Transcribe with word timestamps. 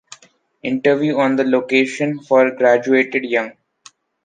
Interview 0.63 1.19
on 1.19 1.35
the 1.35 1.43
location 1.43 2.17
for 2.23 2.49
graduated 2.55 3.23
young 3.23 3.51